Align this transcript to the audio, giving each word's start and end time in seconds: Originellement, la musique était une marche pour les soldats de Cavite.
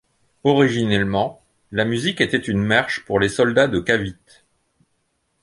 Originellement, 0.43 1.43
la 1.71 1.85
musique 1.85 2.21
était 2.21 2.39
une 2.39 2.63
marche 2.65 3.05
pour 3.05 3.19
les 3.19 3.29
soldats 3.29 3.67
de 3.67 3.79
Cavite. 3.79 4.43